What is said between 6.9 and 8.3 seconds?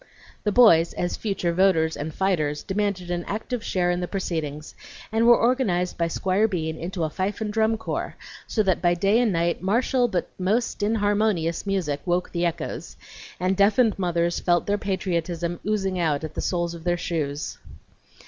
a fife and drum corps,